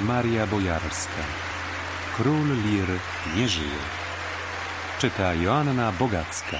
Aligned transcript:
Maria 0.00 0.46
Bojarska. 0.46 1.22
Król 2.16 2.46
Lir 2.64 2.88
nie 3.36 3.48
żyje. 3.48 3.80
Czyta 4.98 5.34
Joanna 5.34 5.92
Bogacka. 5.92 6.58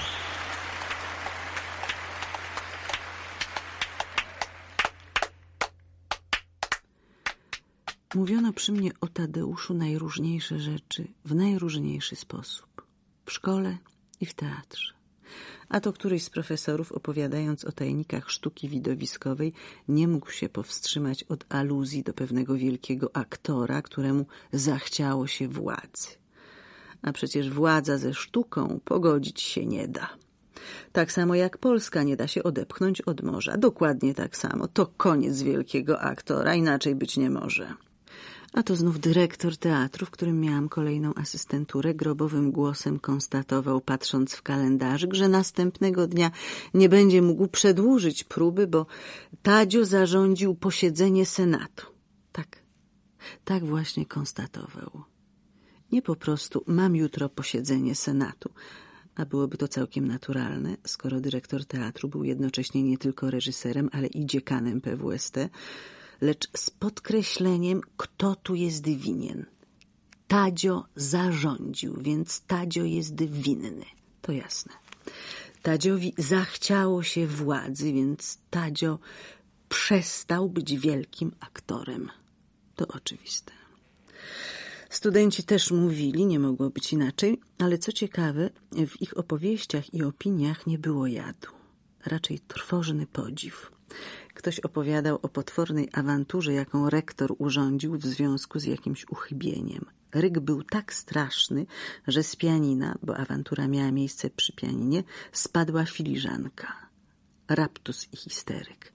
Mówiono 8.14 8.52
przy 8.52 8.72
mnie 8.72 8.90
o 9.00 9.06
Tadeuszu 9.06 9.74
najróżniejsze 9.74 10.58
rzeczy 10.58 11.08
w 11.24 11.34
najróżniejszy 11.34 12.16
sposób. 12.16 12.86
W 13.26 13.32
szkole 13.32 13.78
i 14.20 14.26
w 14.26 14.34
teatrze. 14.34 14.99
A 15.68 15.80
to 15.80 15.92
któryś 15.92 16.22
z 16.24 16.30
profesorów, 16.30 16.92
opowiadając 16.92 17.64
o 17.64 17.72
tajnikach 17.72 18.30
sztuki 18.30 18.68
widowiskowej, 18.68 19.52
nie 19.88 20.08
mógł 20.08 20.30
się 20.30 20.48
powstrzymać 20.48 21.22
od 21.22 21.44
aluzji 21.48 22.02
do 22.02 22.12
pewnego 22.12 22.54
wielkiego 22.54 23.10
aktora, 23.16 23.82
któremu 23.82 24.26
zachciało 24.52 25.26
się 25.26 25.48
władzy. 25.48 26.08
A 27.02 27.12
przecież 27.12 27.50
władza 27.50 27.98
ze 27.98 28.14
sztuką 28.14 28.80
pogodzić 28.84 29.40
się 29.40 29.66
nie 29.66 29.88
da. 29.88 30.10
Tak 30.92 31.12
samo 31.12 31.34
jak 31.34 31.58
Polska 31.58 32.02
nie 32.02 32.16
da 32.16 32.28
się 32.28 32.42
odepchnąć 32.42 33.00
od 33.00 33.22
morza. 33.22 33.56
Dokładnie 33.56 34.14
tak 34.14 34.36
samo. 34.36 34.68
To 34.68 34.86
koniec 34.86 35.42
wielkiego 35.42 36.00
aktora, 36.00 36.54
inaczej 36.54 36.94
być 36.94 37.16
nie 37.16 37.30
może. 37.30 37.74
A 38.52 38.62
to 38.62 38.76
znów 38.76 39.00
dyrektor 39.00 39.56
teatru, 39.56 40.06
w 40.06 40.10
którym 40.10 40.40
miałam 40.40 40.68
kolejną 40.68 41.14
asystenturę, 41.14 41.94
grobowym 41.94 42.50
głosem 42.52 42.98
konstatował, 42.98 43.80
patrząc 43.80 44.34
w 44.34 44.42
kalendarzyk, 44.42 45.14
że 45.14 45.28
następnego 45.28 46.06
dnia 46.06 46.30
nie 46.74 46.88
będzie 46.88 47.22
mógł 47.22 47.48
przedłużyć 47.48 48.24
próby, 48.24 48.66
bo 48.66 48.86
Tadzio 49.42 49.84
zarządził 49.84 50.54
posiedzenie 50.54 51.26
Senatu. 51.26 51.86
Tak, 52.32 52.62
tak 53.44 53.64
właśnie 53.64 54.06
konstatował. 54.06 55.02
Nie 55.92 56.02
po 56.02 56.16
prostu 56.16 56.64
mam 56.66 56.96
jutro 56.96 57.28
posiedzenie 57.28 57.94
Senatu, 57.94 58.50
a 59.14 59.26
byłoby 59.26 59.56
to 59.56 59.68
całkiem 59.68 60.08
naturalne, 60.08 60.76
skoro 60.86 61.20
dyrektor 61.20 61.64
teatru 61.64 62.08
był 62.08 62.24
jednocześnie 62.24 62.82
nie 62.82 62.98
tylko 62.98 63.30
reżyserem, 63.30 63.90
ale 63.92 64.06
i 64.06 64.26
dziekanem 64.26 64.80
PWST, 64.80 65.36
lecz 66.20 66.48
z 66.56 66.70
podkreśleniem, 66.70 67.80
kto 67.96 68.34
tu 68.34 68.54
jest 68.54 68.88
winien. 68.88 69.46
Tadzio 70.28 70.84
zarządził, 70.96 71.96
więc 72.00 72.40
Tadzio 72.40 72.84
jest 72.84 73.22
winny. 73.22 73.84
To 74.22 74.32
jasne. 74.32 74.72
Tadziowi 75.62 76.14
zachciało 76.18 77.02
się 77.02 77.26
władzy, 77.26 77.92
więc 77.92 78.38
Tadzio 78.50 78.98
przestał 79.68 80.48
być 80.48 80.76
wielkim 80.76 81.32
aktorem. 81.40 82.10
To 82.76 82.86
oczywiste. 82.86 83.52
Studenci 84.90 85.42
też 85.42 85.70
mówili, 85.70 86.26
nie 86.26 86.38
mogło 86.38 86.70
być 86.70 86.92
inaczej, 86.92 87.40
ale 87.58 87.78
co 87.78 87.92
ciekawe, 87.92 88.50
w 88.86 89.02
ich 89.02 89.18
opowieściach 89.18 89.94
i 89.94 90.02
opiniach 90.02 90.66
nie 90.66 90.78
było 90.78 91.06
jadu. 91.06 91.48
Raczej 92.06 92.38
trwożny 92.38 93.06
podziw. 93.06 93.72
Ktoś 94.34 94.60
opowiadał 94.60 95.18
o 95.22 95.28
potwornej 95.28 95.88
awanturze, 95.92 96.52
jaką 96.52 96.90
rektor 96.90 97.34
urządził 97.38 97.98
w 97.98 98.06
związku 98.06 98.58
z 98.58 98.64
jakimś 98.64 99.06
uchybieniem. 99.08 99.84
Ryk 100.14 100.40
był 100.40 100.62
tak 100.62 100.94
straszny, 100.94 101.66
że 102.08 102.22
z 102.22 102.36
pianina, 102.36 102.98
bo 103.02 103.16
awantura 103.16 103.68
miała 103.68 103.90
miejsce 103.92 104.30
przy 104.30 104.52
pianinie, 104.52 105.02
spadła 105.32 105.84
filiżanka. 105.84 106.72
Raptus 107.48 108.08
i 108.12 108.16
histeryk. 108.16 108.92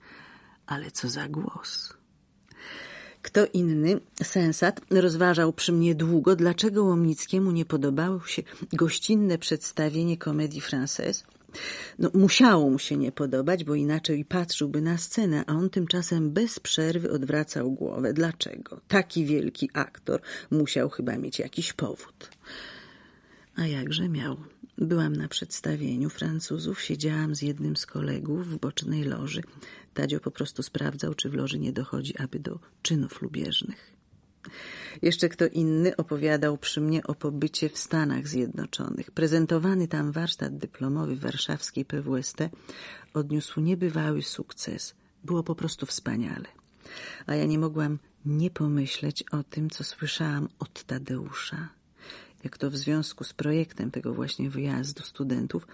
Ale 0.65 0.91
co 0.91 1.09
za 1.09 1.27
głos! 1.29 1.93
Kto 3.21 3.45
inny, 3.53 3.99
sensat, 4.23 4.81
rozważał 4.91 5.53
przy 5.53 5.71
mnie 5.71 5.95
długo, 5.95 6.35
dlaczego 6.35 6.83
Łomnickiemu 6.83 7.51
nie 7.51 7.65
podobało 7.65 8.19
się 8.25 8.43
gościnne 8.73 9.37
przedstawienie 9.37 10.17
komedii 10.17 10.61
française, 10.61 11.23
no, 11.99 12.11
musiało 12.13 12.69
mu 12.69 12.79
się 12.79 12.97
nie 12.97 13.11
podobać, 13.11 13.63
bo 13.63 13.75
inaczej 13.75 14.25
patrzyłby 14.25 14.81
na 14.81 14.97
scenę, 14.97 15.43
a 15.47 15.53
on 15.53 15.69
tymczasem 15.69 16.31
bez 16.31 16.59
przerwy 16.59 17.11
odwracał 17.11 17.71
głowę. 17.71 18.13
Dlaczego? 18.13 18.81
Taki 18.87 19.25
wielki 19.25 19.69
aktor 19.73 20.21
musiał 20.51 20.89
chyba 20.89 21.17
mieć 21.17 21.39
jakiś 21.39 21.73
powód. 21.73 22.29
A 23.55 23.67
jakże 23.67 24.09
miał. 24.09 24.37
Byłam 24.77 25.15
na 25.15 25.27
przedstawieniu 25.27 26.09
Francuzów, 26.09 26.81
siedziałam 26.81 27.35
z 27.35 27.41
jednym 27.41 27.77
z 27.77 27.85
kolegów 27.85 28.47
w 28.47 28.57
bocznej 28.57 29.03
loży. 29.03 29.41
Tadzio 29.93 30.19
po 30.19 30.31
prostu 30.31 30.63
sprawdzał, 30.63 31.13
czy 31.13 31.29
w 31.29 31.33
loży 31.33 31.59
nie 31.59 31.73
dochodzi 31.73 32.17
aby 32.17 32.39
do 32.39 32.59
czynów 32.81 33.21
lubieżnych. 33.21 33.94
Jeszcze 35.01 35.29
kto 35.29 35.47
inny 35.47 35.95
opowiadał 35.95 36.57
przy 36.57 36.81
mnie 36.81 37.03
o 37.03 37.15
pobycie 37.15 37.69
w 37.69 37.77
Stanach 37.77 38.27
Zjednoczonych. 38.27 39.11
Prezentowany 39.11 39.87
tam 39.87 40.11
warsztat 40.11 40.57
dyplomowy 40.57 41.15
warszawskiej 41.15 41.85
PWST 41.85 42.37
odniósł 43.13 43.61
niebywały 43.61 44.21
sukces. 44.21 44.95
Było 45.23 45.43
po 45.43 45.55
prostu 45.55 45.85
wspaniale. 45.85 46.47
A 47.25 47.35
ja 47.35 47.45
nie 47.45 47.59
mogłam 47.59 47.99
nie 48.25 48.49
pomyśleć 48.49 49.23
o 49.31 49.43
tym, 49.43 49.69
co 49.69 49.83
słyszałam 49.83 50.49
od 50.59 50.83
Tadeusza. 50.83 51.69
Jak 52.43 52.57
to 52.57 52.71
w 52.71 52.77
związku 52.77 53.23
z 53.23 53.33
projektem 53.33 53.91
tego 53.91 54.13
właśnie 54.13 54.49
wyjazdu 54.49 55.03
studentów 55.03 55.67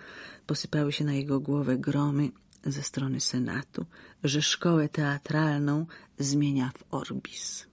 posypały 0.48 0.92
się 0.92 1.06
na 1.06 1.14
jego 1.14 1.40
głowę 1.40 1.78
gromy 1.78 2.30
ze 2.66 2.84
strony 2.84 3.20
Senatu, 3.20 3.86
że 4.24 4.42
szkołę 4.42 4.90
teatralną 4.90 5.86
zmienia 6.20 6.72
w 6.78 6.94
Orbis 6.94 7.71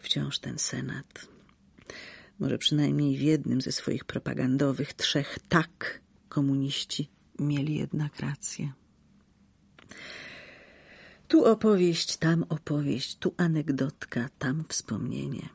wciąż 0.00 0.38
ten 0.38 0.58
senat. 0.58 1.28
Może 2.38 2.58
przynajmniej 2.58 3.16
w 3.16 3.20
jednym 3.20 3.60
ze 3.60 3.72
swoich 3.72 4.04
propagandowych 4.04 4.94
trzech 4.94 5.38
tak 5.48 6.00
komuniści 6.28 7.10
mieli 7.38 7.74
jednak 7.74 8.20
rację. 8.20 8.72
Tu 11.28 11.44
opowieść, 11.44 12.16
tam 12.16 12.44
opowieść, 12.48 13.16
tu 13.16 13.34
anegdotka, 13.36 14.28
tam 14.38 14.64
wspomnienie. 14.68 15.48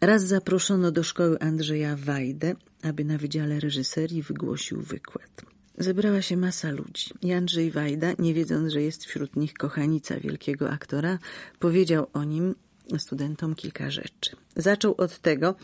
Raz 0.00 0.22
zaproszono 0.22 0.92
do 0.92 1.02
szkoły 1.02 1.40
Andrzeja 1.40 1.96
Wajdę, 1.96 2.54
aby 2.82 3.04
na 3.04 3.18
Wydziale 3.18 3.60
Reżyserii 3.60 4.22
wygłosił 4.22 4.80
wykład. 4.80 5.44
Zebrała 5.78 6.22
się 6.22 6.36
masa 6.36 6.70
ludzi 6.70 7.34
Andrzej 7.36 7.70
Wajda, 7.70 8.12
nie 8.18 8.34
wiedząc, 8.34 8.72
że 8.72 8.82
jest 8.82 9.04
wśród 9.04 9.36
nich 9.36 9.54
kochanica 9.54 10.20
wielkiego 10.20 10.70
aktora, 10.70 11.18
powiedział 11.58 12.06
o 12.12 12.24
nim 12.24 12.54
studentom 12.98 13.54
kilka 13.54 13.90
rzeczy. 13.90 14.36
Zaczął 14.56 14.94
od 14.98 15.18
tego, 15.18 15.54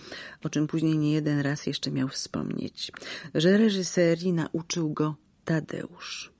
o 0.45 0.49
czym 0.49 0.67
później 0.67 0.99
nie 0.99 1.13
jeden 1.13 1.41
raz 1.41 1.67
jeszcze 1.67 1.91
miał 1.91 2.09
wspomnieć, 2.09 2.93
że 3.35 3.59
reżyserii 3.59 4.33
nauczył 4.33 4.93
go 4.93 5.17
Tadeusz. 5.45 6.33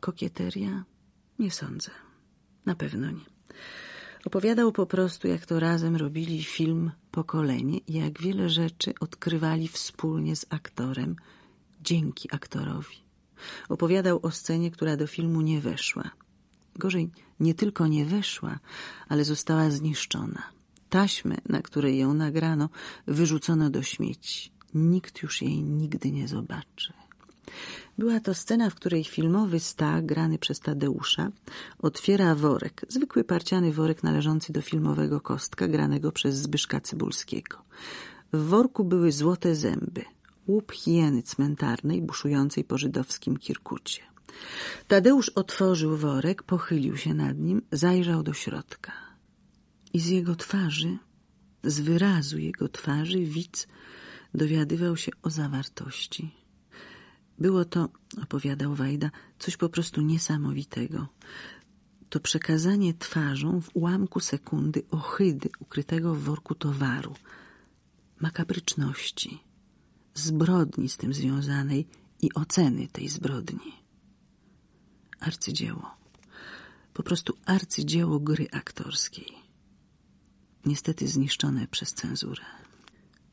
Kokieteria? 0.00 0.84
Nie 1.38 1.50
sądzę. 1.50 1.90
Na 2.66 2.74
pewno 2.74 3.10
nie. 3.10 3.24
Opowiadał 4.24 4.72
po 4.72 4.86
prostu, 4.86 5.28
jak 5.28 5.46
to 5.46 5.60
razem 5.60 5.96
robili 5.96 6.44
film 6.44 6.90
Pokolenie 7.10 7.78
i 7.78 7.92
jak 7.92 8.20
wiele 8.20 8.48
rzeczy 8.48 8.92
odkrywali 9.00 9.68
wspólnie 9.68 10.36
z 10.36 10.46
aktorem, 10.50 11.16
dzięki 11.80 12.28
aktorowi. 12.32 12.96
Opowiadał 13.68 14.20
o 14.22 14.30
scenie, 14.30 14.70
która 14.70 14.96
do 14.96 15.06
filmu 15.06 15.40
nie 15.40 15.60
weszła. 15.60 16.10
Gorzej, 16.78 17.10
nie 17.40 17.54
tylko 17.54 17.86
nie 17.86 18.04
weszła, 18.04 18.58
ale 19.08 19.24
została 19.24 19.70
zniszczona. 19.70 20.42
Taśmę, 20.90 21.36
na 21.48 21.62
której 21.62 21.98
ją 21.98 22.14
nagrano, 22.14 22.68
wyrzucono 23.06 23.70
do 23.70 23.82
śmieci. 23.82 24.50
Nikt 24.74 25.22
już 25.22 25.42
jej 25.42 25.62
nigdy 25.62 26.12
nie 26.12 26.28
zobaczy. 26.28 26.92
Była 27.98 28.20
to 28.20 28.34
scena, 28.34 28.70
w 28.70 28.74
której 28.74 29.04
filmowy 29.04 29.60
Stach, 29.60 30.06
grany 30.06 30.38
przez 30.38 30.60
Tadeusza, 30.60 31.30
otwiera 31.78 32.34
worek, 32.34 32.86
zwykły 32.88 33.24
parciany 33.24 33.72
worek 33.72 34.02
należący 34.02 34.52
do 34.52 34.62
filmowego 34.62 35.20
kostka, 35.20 35.68
granego 35.68 36.12
przez 36.12 36.36
Zbyszka 36.36 36.80
Cybulskiego. 36.80 37.58
W 38.32 38.38
worku 38.38 38.84
były 38.84 39.12
złote 39.12 39.54
zęby, 39.54 40.04
łup 40.46 40.72
hieny 40.72 41.22
cmentarnej 41.22 42.02
buszującej 42.02 42.64
po 42.64 42.78
żydowskim 42.78 43.36
Kirkucie. 43.36 44.02
Tadeusz 44.88 45.28
otworzył 45.28 45.96
worek, 45.96 46.42
pochylił 46.42 46.96
się 46.96 47.14
nad 47.14 47.38
nim, 47.38 47.62
zajrzał 47.72 48.22
do 48.22 48.32
środka. 48.32 48.92
I 49.92 50.00
z 50.00 50.06
jego 50.06 50.36
twarzy, 50.36 50.98
z 51.64 51.80
wyrazu 51.80 52.38
jego 52.38 52.68
twarzy, 52.68 53.18
widz 53.18 53.66
dowiadywał 54.34 54.96
się 54.96 55.12
o 55.22 55.30
zawartości. 55.30 56.30
Było 57.38 57.64
to, 57.64 57.88
opowiadał 58.22 58.74
Wajda, 58.74 59.10
coś 59.38 59.56
po 59.56 59.68
prostu 59.68 60.00
niesamowitego. 60.00 61.08
To 62.08 62.20
przekazanie 62.20 62.94
twarzą 62.94 63.60
w 63.60 63.70
ułamku 63.74 64.20
sekundy 64.20 64.82
ohydy 64.90 65.48
ukrytego 65.58 66.14
w 66.14 66.22
worku 66.22 66.54
towaru, 66.54 67.14
makabryczności, 68.20 69.38
zbrodni 70.14 70.88
z 70.88 70.96
tym 70.96 71.14
związanej 71.14 71.86
i 72.22 72.34
oceny 72.34 72.88
tej 72.88 73.08
zbrodni 73.08 73.87
arcydzieło. 75.20 75.90
Po 76.94 77.02
prostu 77.02 77.36
arcydzieło 77.46 78.20
gry 78.20 78.46
aktorskiej. 78.52 79.26
niestety 80.64 81.08
zniszczone 81.08 81.66
przez 81.66 81.94
cenzurę. 81.94 82.44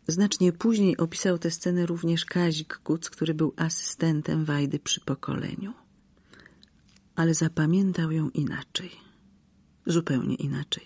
Znacznie 0.08 0.52
później 0.54 0.98
opisał 0.98 1.38
tę 1.38 1.52
scenę 1.52 1.86
również 1.86 2.26
Kazik 2.26 2.78
Kuc, 2.78 3.10
który 3.10 3.34
był 3.34 3.54
asystentem 3.58 4.46
Wajdy 4.46 4.80
przy 4.80 5.02
pokoleniu. 5.02 5.74
Ale 7.16 7.34
zapamiętał 7.34 8.12
ją 8.12 8.30
inaczej. 8.30 8.92
Zupełnie 9.86 10.36
inaczej. 10.36 10.84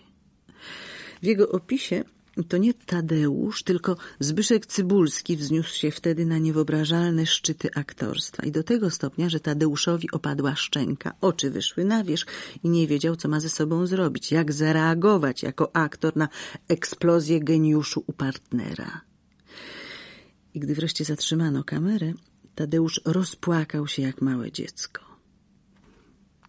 W 1.21 1.25
jego 1.25 1.49
opisie 1.51 2.03
to 2.47 2.57
nie 2.57 2.73
Tadeusz, 2.73 3.63
tylko 3.63 3.97
Zbyszek 4.19 4.65
Cybulski 4.65 5.37
wzniósł 5.37 5.75
się 5.75 5.91
wtedy 5.91 6.25
na 6.25 6.37
niewyobrażalne 6.37 7.25
szczyty 7.25 7.69
aktorstwa 7.75 8.45
i 8.45 8.51
do 8.51 8.63
tego 8.63 8.89
stopnia, 8.89 9.29
że 9.29 9.39
Tadeuszowi 9.39 10.11
opadła 10.11 10.55
szczęka, 10.55 11.13
oczy 11.21 11.51
wyszły 11.51 11.85
na 11.85 12.03
wierzch 12.03 12.27
i 12.63 12.69
nie 12.69 12.87
wiedział, 12.87 13.15
co 13.15 13.27
ma 13.27 13.39
ze 13.39 13.49
sobą 13.49 13.87
zrobić, 13.87 14.31
jak 14.31 14.53
zareagować 14.53 15.43
jako 15.43 15.75
aktor 15.75 16.17
na 16.17 16.29
eksplozję 16.67 17.39
geniuszu 17.39 18.03
u 18.07 18.13
partnera. 18.13 19.01
I 20.53 20.59
gdy 20.59 20.75
wreszcie 20.75 21.05
zatrzymano 21.05 21.63
kamerę, 21.63 22.13
Tadeusz 22.55 23.01
rozpłakał 23.05 23.87
się 23.87 24.01
jak 24.01 24.21
małe 24.21 24.51
dziecko. 24.51 25.01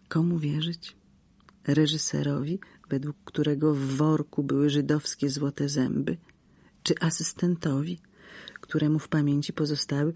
Komu 0.08 0.38
wierzyć? 0.38 0.96
Reżyserowi, 1.66 2.58
według 2.90 3.16
którego 3.24 3.74
w 3.74 3.78
worku 3.78 4.42
były 4.42 4.70
żydowskie 4.70 5.30
złote 5.30 5.68
zęby, 5.68 6.16
czy 6.82 6.94
asystentowi, 7.00 8.00
któremu 8.60 8.98
w 8.98 9.08
pamięci 9.08 9.52
pozostały 9.52 10.12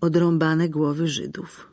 odrąbane 0.00 0.68
głowy 0.68 1.08
Żydów. 1.08 1.68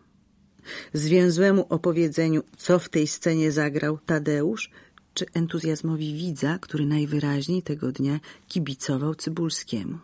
Zwięzłemu 0.94 1.66
opowiedzeniu, 1.70 2.44
co 2.58 2.80
w 2.80 2.90
tej 2.90 3.08
scenie 3.08 3.52
zagrał 3.52 3.98
Tadeusz, 4.06 4.72
czy 5.14 5.26
entuzjazmowi 5.34 6.14
widza, 6.14 6.60
który 6.60 6.86
najwyraźniej 6.86 7.64
tego 7.64 7.92
dnia 7.92 8.20
kibicował 8.48 9.16
Cybulskiemu. 9.16 9.98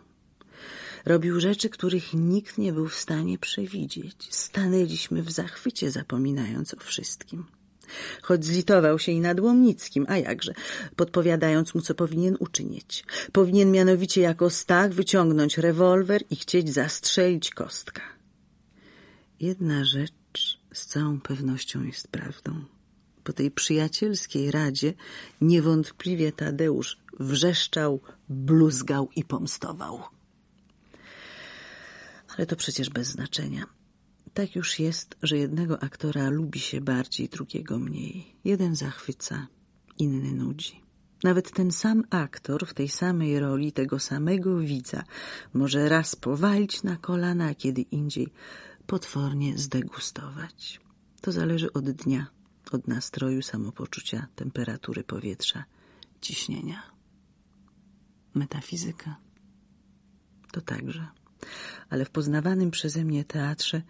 Robił 1.04 1.40
rzeczy, 1.40 1.68
których 1.68 2.14
nikt 2.14 2.58
nie 2.58 2.72
był 2.72 2.88
w 2.88 2.94
stanie 2.94 3.38
przewidzieć. 3.38 4.28
Stanęliśmy 4.30 5.22
w 5.22 5.30
zachwycie, 5.30 5.90
zapominając 5.90 6.74
o 6.74 6.80
wszystkim. 6.80 7.44
Choć 8.22 8.44
zlitował 8.44 8.98
się 8.98 9.12
i 9.12 9.20
nad 9.20 9.40
Łomnickim, 9.40 10.06
a 10.08 10.18
jakże, 10.18 10.54
podpowiadając 10.96 11.74
mu, 11.74 11.80
co 11.80 11.94
powinien 11.94 12.36
uczynić. 12.40 13.04
Powinien 13.32 13.70
mianowicie 13.70 14.20
jako 14.20 14.50
Stach 14.50 14.92
wyciągnąć 14.92 15.58
rewolwer 15.58 16.22
i 16.30 16.36
chcieć 16.36 16.74
zastrzelić 16.74 17.50
kostka. 17.50 18.02
Jedna 19.40 19.84
rzecz 19.84 20.58
z 20.72 20.86
całą 20.86 21.20
pewnością 21.20 21.84
jest 21.84 22.08
prawdą. 22.08 22.64
Po 23.24 23.32
tej 23.32 23.50
przyjacielskiej 23.50 24.50
radzie 24.50 24.94
niewątpliwie 25.40 26.32
Tadeusz 26.32 26.98
wrzeszczał, 27.20 28.00
bluzgał 28.28 29.08
i 29.16 29.24
pomstował. 29.24 30.02
Ale 32.36 32.46
to 32.46 32.56
przecież 32.56 32.90
bez 32.90 33.08
znaczenia. 33.08 33.66
Tak 34.34 34.56
już 34.56 34.78
jest, 34.78 35.16
że 35.22 35.36
jednego 35.36 35.82
aktora 35.82 36.30
lubi 36.30 36.60
się 36.60 36.80
bardziej, 36.80 37.28
drugiego 37.28 37.78
mniej. 37.78 38.36
Jeden 38.44 38.76
zachwyca, 38.76 39.46
inny 39.98 40.32
nudzi. 40.32 40.82
Nawet 41.24 41.52
ten 41.52 41.72
sam 41.72 42.04
aktor 42.10 42.66
w 42.66 42.74
tej 42.74 42.88
samej 42.88 43.40
roli 43.40 43.72
tego 43.72 43.98
samego 43.98 44.58
widza 44.58 45.02
może 45.54 45.88
raz 45.88 46.16
powalić 46.16 46.82
na 46.82 46.96
kolana, 46.96 47.46
a 47.46 47.54
kiedy 47.54 47.80
indziej 47.82 48.28
potwornie 48.86 49.58
zdegustować. 49.58 50.80
To 51.20 51.32
zależy 51.32 51.72
od 51.72 51.90
dnia, 51.90 52.26
od 52.72 52.88
nastroju, 52.88 53.42
samopoczucia, 53.42 54.26
temperatury 54.34 55.04
powietrza, 55.04 55.64
ciśnienia. 56.20 56.82
Metafizyka 58.34 59.16
to 60.52 60.60
także 60.60 61.06
ale 61.90 62.04
w 62.04 62.10
poznawanym 62.10 62.70
przeze 62.70 63.04
mnie 63.04 63.24
teatrze 63.24 63.82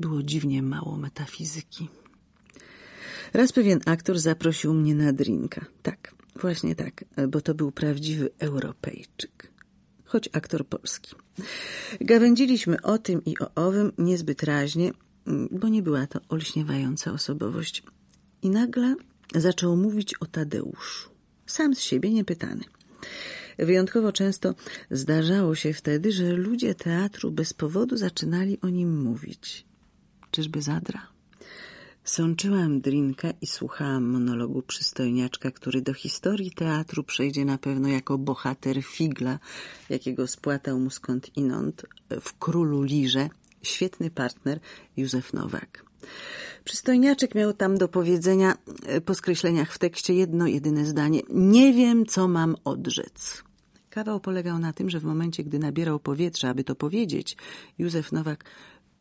było 0.00 0.22
dziwnie 0.22 0.62
mało 0.62 0.96
metafizyki. 0.96 1.88
Raz 3.32 3.52
pewien 3.52 3.80
aktor 3.86 4.18
zaprosił 4.18 4.74
mnie 4.74 4.94
na 4.94 5.12
drinka. 5.12 5.66
Tak, 5.82 6.14
właśnie 6.36 6.74
tak, 6.74 7.04
bo 7.28 7.40
to 7.40 7.54
był 7.54 7.72
prawdziwy 7.72 8.30
Europejczyk. 8.38 9.50
Choć 10.04 10.28
aktor 10.32 10.66
polski. 10.66 11.14
Gawędziliśmy 12.00 12.82
o 12.82 12.98
tym 12.98 13.24
i 13.24 13.38
o 13.38 13.54
owym 13.54 13.92
niezbyt 13.98 14.42
raźnie, 14.42 14.92
bo 15.50 15.68
nie 15.68 15.82
była 15.82 16.06
to 16.06 16.20
olśniewająca 16.28 17.12
osobowość. 17.12 17.82
I 18.42 18.50
nagle 18.50 18.94
zaczął 19.34 19.76
mówić 19.76 20.14
o 20.14 20.26
Tadeuszu. 20.26 21.10
Sam 21.46 21.74
z 21.74 21.80
siebie 21.80 22.10
niepytany. 22.10 22.64
Wyjątkowo 23.58 24.12
często 24.12 24.54
zdarzało 24.90 25.54
się 25.54 25.72
wtedy, 25.72 26.12
że 26.12 26.32
ludzie 26.32 26.74
teatru 26.74 27.30
bez 27.30 27.52
powodu 27.52 27.96
zaczynali 27.96 28.60
o 28.60 28.68
nim 28.68 29.02
mówić. 29.02 29.69
Czyżby 30.30 30.62
zadra? 30.62 31.06
Sączyłam 32.04 32.80
drinka 32.80 33.30
i 33.40 33.46
słuchałam 33.46 34.04
monologu 34.04 34.62
przystojniaczka, 34.62 35.50
który 35.50 35.82
do 35.82 35.94
historii 35.94 36.50
teatru 36.50 37.04
przejdzie 37.04 37.44
na 37.44 37.58
pewno 37.58 37.88
jako 37.88 38.18
bohater 38.18 38.82
figla, 38.82 39.38
jakiego 39.88 40.26
spłatał 40.26 40.80
mu 40.80 40.90
skąd 40.90 41.36
inąd 41.36 41.86
w 42.20 42.38
Królu 42.38 42.82
Lirze 42.82 43.28
świetny 43.62 44.10
partner 44.10 44.60
Józef 44.96 45.32
Nowak. 45.32 45.84
Przystojniaczek 46.64 47.34
miał 47.34 47.52
tam 47.52 47.78
do 47.78 47.88
powiedzenia 47.88 48.54
po 49.04 49.14
skreśleniach 49.14 49.72
w 49.72 49.78
tekście 49.78 50.14
jedno 50.14 50.46
jedyne 50.46 50.86
zdanie. 50.86 51.20
Nie 51.30 51.72
wiem, 51.72 52.06
co 52.06 52.28
mam 52.28 52.56
odrzec. 52.64 53.42
Kawał 53.90 54.20
polegał 54.20 54.58
na 54.58 54.72
tym, 54.72 54.90
że 54.90 55.00
w 55.00 55.04
momencie, 55.04 55.44
gdy 55.44 55.58
nabierał 55.58 56.00
powietrza, 56.00 56.48
aby 56.48 56.64
to 56.64 56.74
powiedzieć, 56.74 57.36
Józef 57.78 58.12
Nowak 58.12 58.44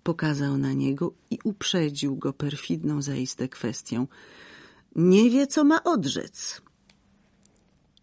pokazał 0.04 0.58
na 0.58 0.74
niego 0.74 1.14
i 1.30 1.40
uprzedził 1.44 2.16
go 2.16 2.34
perfidną 2.34 3.02
zaiste 3.02 3.50
kwestią. 3.50 4.08
Nie 4.96 5.30
wie, 5.30 5.48
co 5.48 5.64
ma 5.64 5.84
odrzec. 5.84 6.62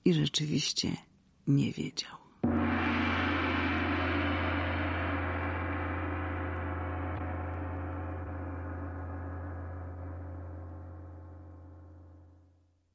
I 0.05 0.15
rzeczywiście 0.15 0.97
nie 1.47 1.73
wiedział. 1.73 2.26